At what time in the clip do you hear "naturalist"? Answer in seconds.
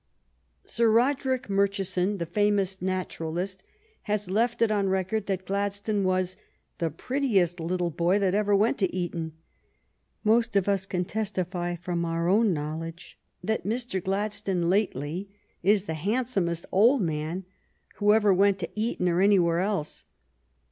2.81-3.61